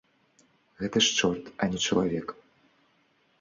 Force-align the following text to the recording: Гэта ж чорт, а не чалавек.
Гэта 0.79 0.97
ж 1.07 1.11
чорт, 1.19 1.43
а 1.61 1.69
не 1.75 1.79
чалавек. 1.85 2.27